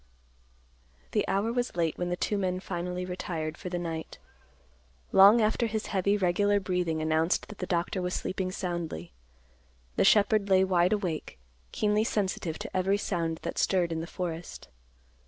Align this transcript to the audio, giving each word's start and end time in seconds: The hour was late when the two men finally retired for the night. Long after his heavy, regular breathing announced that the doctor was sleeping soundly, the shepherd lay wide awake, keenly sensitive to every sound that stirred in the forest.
The 1.11 1.27
hour 1.27 1.53
was 1.53 1.75
late 1.75 1.95
when 1.99 2.09
the 2.09 2.15
two 2.15 2.35
men 2.35 2.59
finally 2.59 3.05
retired 3.05 3.55
for 3.55 3.69
the 3.69 3.77
night. 3.77 4.17
Long 5.11 5.41
after 5.41 5.67
his 5.67 5.85
heavy, 5.93 6.17
regular 6.17 6.59
breathing 6.59 7.03
announced 7.03 7.49
that 7.49 7.59
the 7.59 7.67
doctor 7.67 8.01
was 8.01 8.15
sleeping 8.15 8.51
soundly, 8.51 9.11
the 9.97 10.03
shepherd 10.03 10.49
lay 10.49 10.63
wide 10.63 10.93
awake, 10.93 11.37
keenly 11.71 12.03
sensitive 12.03 12.57
to 12.57 12.75
every 12.75 12.97
sound 12.97 13.41
that 13.43 13.59
stirred 13.59 13.91
in 13.91 14.01
the 14.01 14.07
forest. 14.07 14.69